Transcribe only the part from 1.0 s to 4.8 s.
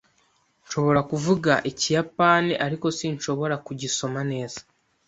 kuvuga Ikiyapani, ariko sinshobora kugisoma neza.